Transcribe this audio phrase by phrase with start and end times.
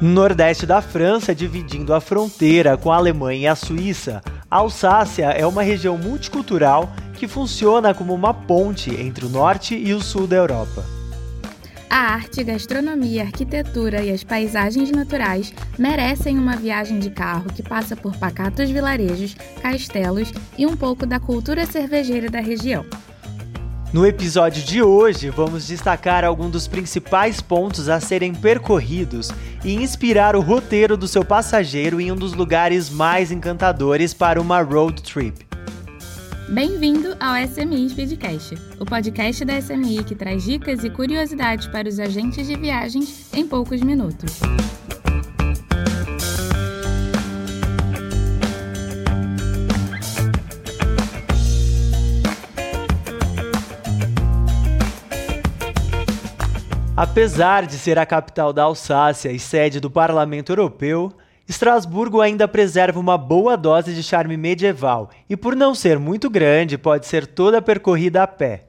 [0.00, 5.26] No nordeste da França, dividindo a fronteira com a Alemanha e a Suíça, a Alsácia
[5.26, 10.26] é uma região multicultural que funciona como uma ponte entre o norte e o sul
[10.26, 10.86] da Europa.
[11.90, 17.94] A arte, gastronomia, arquitetura e as paisagens naturais merecem uma viagem de carro que passa
[17.94, 22.86] por pacatos vilarejos, castelos e um pouco da cultura cervejeira da região.
[23.92, 29.32] No episódio de hoje, vamos destacar alguns dos principais pontos a serem percorridos
[29.64, 34.62] e inspirar o roteiro do seu passageiro em um dos lugares mais encantadores para uma
[34.62, 35.44] road trip.
[36.48, 41.98] Bem-vindo ao SMI Speedcast, o podcast da SMI que traz dicas e curiosidades para os
[41.98, 44.38] agentes de viagens em poucos minutos.
[57.00, 61.10] Apesar de ser a capital da Alsácia e sede do Parlamento Europeu,
[61.48, 66.76] Estrasburgo ainda preserva uma boa dose de charme medieval e, por não ser muito grande,
[66.76, 68.66] pode ser toda percorrida a pé.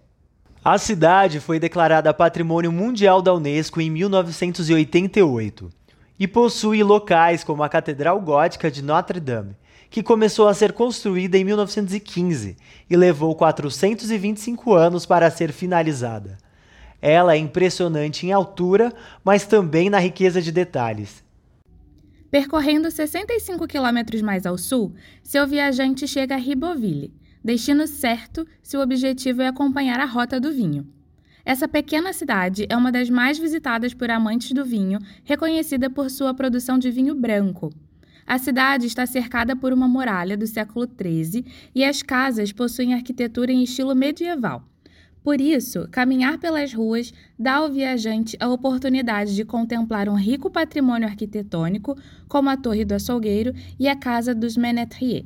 [0.63, 5.69] A cidade foi declarada Patrimônio Mundial da Unesco em 1988
[6.17, 9.57] e possui locais como a Catedral Gótica de Notre Dame,
[9.89, 12.55] que começou a ser construída em 1915
[12.89, 16.37] e levou 425 anos para ser finalizada.
[17.01, 21.23] Ela é impressionante em altura, mas também na riqueza de detalhes.
[22.29, 24.93] Percorrendo 65 quilômetros mais ao sul,
[25.23, 30.51] seu viajante chega a Riboville, destino certo se o objetivo é acompanhar a rota do
[30.51, 30.87] vinho.
[31.43, 36.33] Essa pequena cidade é uma das mais visitadas por amantes do vinho, reconhecida por sua
[36.33, 37.73] produção de vinho branco.
[38.27, 41.43] A cidade está cercada por uma muralha do século XIII
[41.73, 44.63] e as casas possuem arquitetura em estilo medieval.
[45.23, 51.07] Por isso, caminhar pelas ruas dá ao viajante a oportunidade de contemplar um rico patrimônio
[51.07, 51.95] arquitetônico,
[52.27, 55.25] como a Torre do Açougueiro e a Casa dos Menetrier.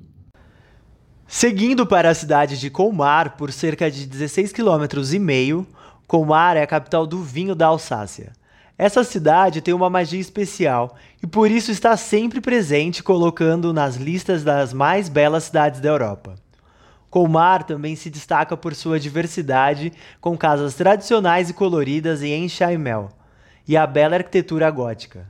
[1.25, 5.65] Seguindo para a cidade de Colmar por cerca de 16 km e meio,
[6.05, 8.33] Colmar é a capital do vinho da Alsácia.
[8.77, 14.43] Essa cidade tem uma magia especial e por isso está sempre presente, colocando nas listas
[14.43, 16.35] das mais belas cidades da Europa.
[17.15, 23.09] Colmar também se destaca por sua diversidade, com casas tradicionais e coloridas em enxaimel,
[23.65, 25.25] e a bela arquitetura gótica.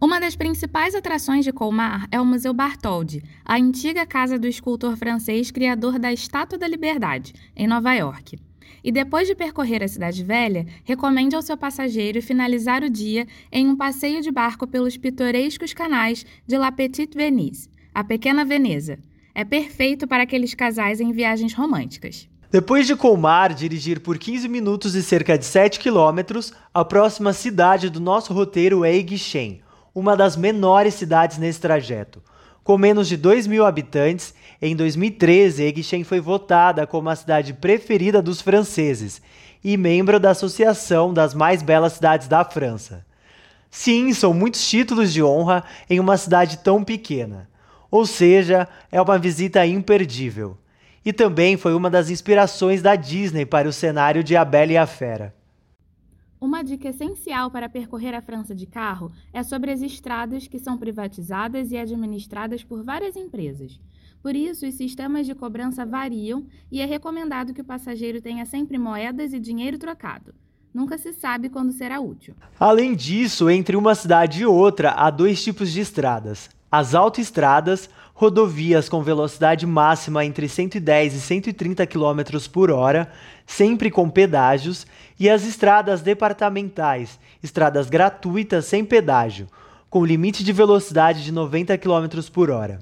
[0.00, 4.96] Uma das principais atrações de Colmar é o Museu Bartholdi, a antiga casa do escultor
[4.96, 8.38] francês criador da Estátua da Liberdade, em Nova York.
[8.84, 13.66] E depois de percorrer a Cidade Velha, recomende ao seu passageiro finalizar o dia em
[13.66, 19.00] um passeio de barco pelos pitorescos canais de La Petite Venise, a Pequena Veneza
[19.34, 22.28] é perfeito para aqueles casais em viagens românticas.
[22.50, 27.88] Depois de Colmar dirigir por 15 minutos e cerca de 7 quilômetros, a próxima cidade
[27.88, 29.62] do nosso roteiro é Iguixem,
[29.94, 32.22] uma das menores cidades nesse trajeto.
[32.62, 38.20] Com menos de 2 mil habitantes, em 2013, Iguixem foi votada como a cidade preferida
[38.20, 39.22] dos franceses
[39.64, 43.04] e membro da Associação das Mais Belas Cidades da França.
[43.70, 47.48] Sim, são muitos títulos de honra em uma cidade tão pequena.
[47.92, 50.56] Ou seja, é uma visita imperdível.
[51.04, 54.78] E também foi uma das inspirações da Disney para o cenário de A Bela e
[54.78, 55.34] a Fera.
[56.40, 60.78] Uma dica essencial para percorrer a França de carro é sobre as estradas que são
[60.78, 63.78] privatizadas e administradas por várias empresas.
[64.22, 68.78] Por isso, os sistemas de cobrança variam e é recomendado que o passageiro tenha sempre
[68.78, 70.34] moedas e dinheiro trocado.
[70.72, 72.34] Nunca se sabe quando será útil.
[72.58, 78.88] Além disso, entre uma cidade e outra há dois tipos de estradas: as autoestradas, rodovias
[78.88, 83.12] com velocidade máxima entre 110 e 130 km por hora,
[83.46, 84.86] sempre com pedágios,
[85.20, 89.48] e as estradas departamentais, estradas gratuitas sem pedágio,
[89.90, 92.78] com limite de velocidade de 90 km por hora.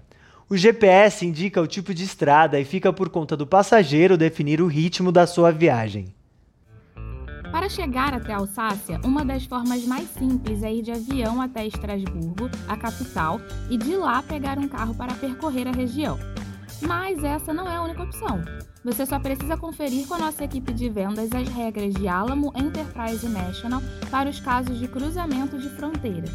[0.48, 4.68] O GPS indica o tipo de estrada e fica por conta do passageiro definir o
[4.68, 6.14] ritmo da sua viagem.
[7.70, 12.76] Chegar até Alsácia, uma das formas mais simples é ir de avião até Estrasburgo, a
[12.76, 13.40] capital,
[13.70, 16.18] e de lá pegar um carro para percorrer a região.
[16.82, 18.42] Mas essa não é a única opção.
[18.84, 23.28] Você só precisa conferir com a nossa equipe de vendas as regras de Alamo Enterprise
[23.28, 23.80] National
[24.10, 26.26] para os casos de cruzamento de fronteira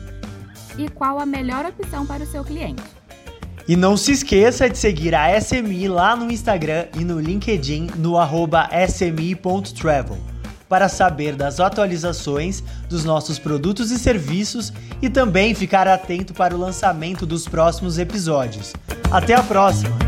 [0.78, 2.82] e qual a melhor opção para o seu cliente.
[3.68, 8.16] E não se esqueça de seguir a SMI lá no Instagram e no LinkedIn no
[8.88, 10.35] smi.travel
[10.68, 14.72] para saber das atualizações dos nossos produtos e serviços
[15.02, 18.74] e também ficar atento para o lançamento dos próximos episódios.
[19.12, 20.05] Até a próxima!